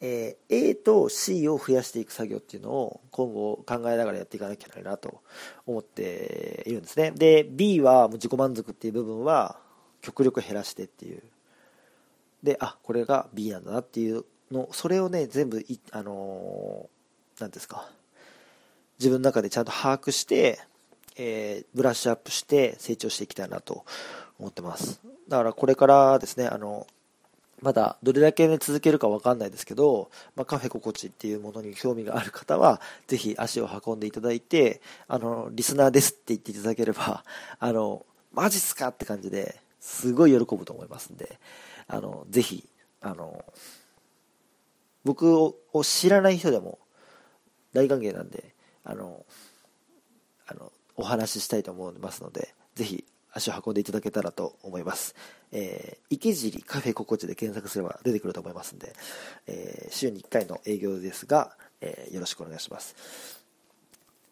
[0.00, 5.22] えー、A と C を増やしていく作業っていうのを今後考えながらやっていかなきゃいけないなと
[5.66, 7.10] 思っているんですね。
[7.10, 9.58] で B はもう自己満足っていう部分は
[10.00, 11.22] 極力減らしてっていう。
[12.42, 16.88] であこれが B なんだなっていうのそれをね全部いあの
[17.40, 17.90] 何、ー、ですか
[19.00, 20.60] 自分の中でちゃんと把握して、
[21.16, 23.84] えー、ブラッシュアップして成長していきたいなと
[24.38, 25.00] 思ってます。
[25.28, 26.86] だからこれからですねあの
[27.60, 37.24] まだどれだけ、ね、続けるか分かんないですけど、まあ、カフェ心地っていうものに興味がある方はぜひ足を運んでいただいてあのリスナーですって言っていただければ
[37.58, 41.38] あのマジっすかって感じで、すごい喜ぶと思いますんで、
[41.86, 42.68] あの、ぜひ、
[43.00, 43.44] あの、
[45.04, 46.78] 僕を知らない人でも
[47.72, 48.54] 大歓迎なんで、
[48.84, 49.24] あの、
[50.46, 55.14] あの、お話ししたいと思いますので、ぜひ足を運んでいただけたらと思います。
[55.52, 58.94] えー、池尻カフェ心地で検索すれば出てくると思いますんで、
[59.46, 63.44] えー、週に1回の営業ですが、えー、よろしくお願いします。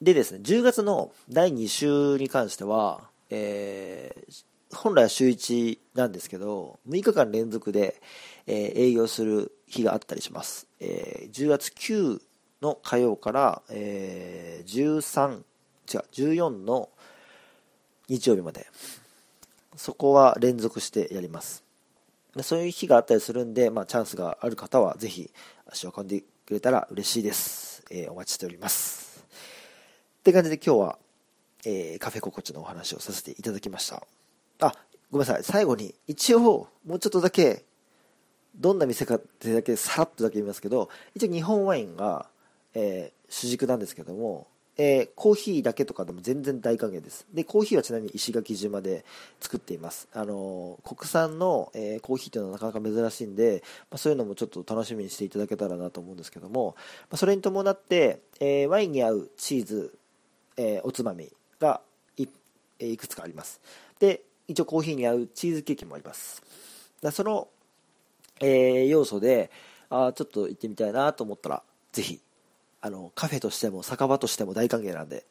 [0.01, 8.01] でですね、10月の第2週に関しては、えー、本来は週1なんですけど、6日間連続で、
[8.47, 10.67] えー、営業する日があったりします。
[10.81, 12.21] えー、10月9
[12.61, 16.91] の火曜から、えー、13、違う、14の
[18.09, 18.67] 日曜日まで。
[19.77, 21.63] そこは連続してやります。
[22.43, 25.31] そういう日があったりするんで、まあ、チャンスがある方はぜひ
[25.67, 27.85] 足を運んでくれたら嬉しいです。
[27.91, 29.25] えー、お待ちしております。
[30.21, 30.99] って感じで今日は、
[31.65, 34.07] えー、カフェ心地のお話をさせていただきました。
[34.61, 34.75] あ、
[35.11, 35.45] ごめんなさい。
[35.45, 37.65] 最後に、一応、もうちょっとだけ、
[38.57, 42.29] どんな店かってだけさらっとだけ言いますけど、一応日本ワインが、
[42.75, 44.47] えー、主軸なんですけども、
[44.79, 47.27] えー、コーヒーだけとかでも全然大歓迎です。
[47.33, 49.05] で、コーヒーはちなみに石垣島で
[49.41, 50.09] 作っています。
[50.13, 56.75] あのー、国産の、えー、コーヒーというのはなかなか珍しいんで、まあ、そういうのもちょっと楽しみにしていただけたらなと思うんですけども、
[57.11, 59.97] まあ、それに伴って、えワインに合うチーズ、
[60.59, 61.81] えおつまみが
[62.17, 62.27] い
[62.79, 63.61] いくつかあります。
[63.99, 66.43] で、一応コーヒーに合うチーズケーキもあります。
[67.01, 67.49] だその、
[68.41, 69.51] え要素で、
[69.89, 71.63] あちょっと行ってみたいなと思ったら、
[71.93, 72.21] ぜひ
[72.87, 75.25] あのカフェとしても酒場としても大歓迎なんで、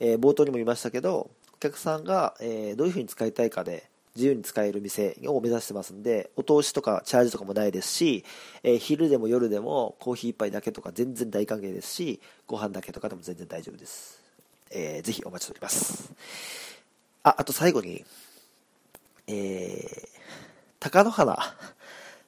[0.00, 8.24] えー、冒頭にも言いましたけどお客さんが、えー、どういうふうに使いたいかで自由に使える店を目指してますんでお通しとかチャージとかもないですし、
[8.62, 14.22] えー、昼でも夜でもコーヒー1杯だけとか全然大歓迎ですしご飯だけとかでも全然大丈夫です、
[14.70, 16.12] えー、ぜひお待ちしております。
[17.22, 18.04] ああと最後に
[19.28, 20.08] えー、
[20.78, 21.36] 貴乃花。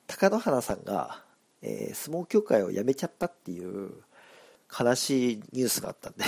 [0.08, 1.22] 貴乃花さんが、
[1.62, 3.92] えー、相撲協会を辞めちゃったっていう
[4.68, 6.24] 悲しいニュースがあったんで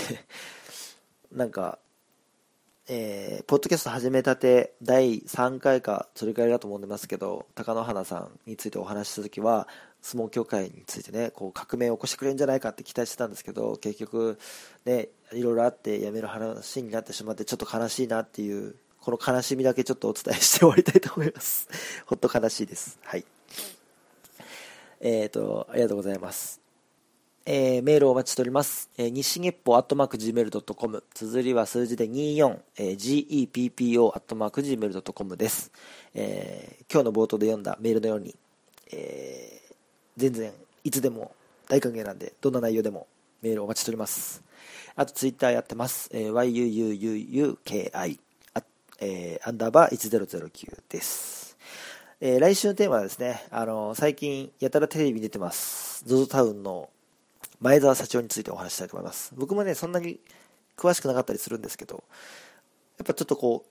[1.32, 1.78] なんか、
[2.88, 9.68] えー、ポッドキャスト始めたて第3回かそれくらいだと思ってますけど貴乃花さんについてお話しした時は
[10.02, 14.38] 相撲協会についてねこう革命を起こしてくれるんじゃないかって期待してたんですけど結局
[14.84, 21.68] ねいろいろあって辞める話になってしまってちょっと悲しいなっていうこの悲しみだけちょっとお伝えして終わりたいと思います。
[22.06, 22.98] ほっと悲しいです。
[23.02, 23.24] はい。
[25.00, 26.60] えっ、ー、とありがとうございます。
[27.46, 28.90] えー、メールをお待ちしております。
[28.98, 31.04] えー、日月歩アットマーク Gmail.com。
[31.14, 35.72] 綴りは数字で24、えー、GEPPO アットマーク Gmail.com です、
[36.14, 36.92] えー。
[36.92, 38.36] 今日の冒頭で読んだメールのように、
[38.92, 39.74] えー、
[40.18, 40.52] 全然
[40.84, 41.32] いつでも
[41.68, 43.06] 大歓迎なんで、どんな内容でも
[43.40, 44.42] メールをお待ちしております。
[44.94, 46.10] あとツイッターやってます。
[46.12, 48.06] えー、yuuuuki、あ
[49.00, 51.56] えー、アンダーバー1009です。
[52.20, 56.04] えー、来週のテーマはですね、あのー、最近やたらテレビ出てます。
[56.06, 56.90] ZOZO タウンの
[57.60, 59.32] 前澤社長についてお話したいと思います。
[59.36, 60.18] 僕もね、そんなに
[60.76, 62.04] 詳しくなかったりするんですけど、
[62.98, 63.70] やっぱちょっとこう、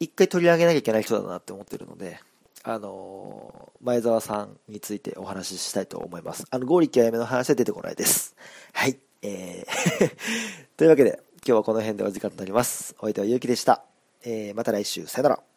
[0.00, 2.20] 一回取り上げなきゃいけない人だなって思ってるので、
[2.62, 6.44] あのー、前澤さんについてお話ししたいと思います。
[6.50, 8.34] あの、合力やめの話は出てこないです。
[8.72, 8.98] はい。
[9.22, 10.16] えー
[10.76, 12.94] というわけで、今日はこの辺でお時間となります。
[12.98, 13.84] お相手はゆうきでした。
[14.24, 15.55] えー、また来週、さよなら。